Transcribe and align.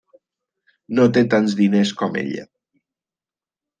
No 0.99 1.05
té 1.17 1.23
tants 1.33 1.55
diners 1.61 1.91
com 2.01 2.19
ella. 2.23 2.47